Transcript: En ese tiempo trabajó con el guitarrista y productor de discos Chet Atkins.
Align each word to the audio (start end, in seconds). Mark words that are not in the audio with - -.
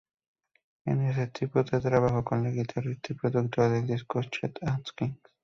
En 0.85 1.01
ese 1.05 1.27
tiempo 1.27 1.63
trabajó 1.63 2.23
con 2.23 2.43
el 2.47 2.55
guitarrista 2.55 3.13
y 3.13 3.17
productor 3.17 3.69
de 3.69 3.83
discos 3.83 4.31
Chet 4.31 4.57
Atkins. 4.63 5.19